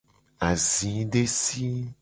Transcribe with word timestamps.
Azi 0.49 0.93
desi. 1.11 1.71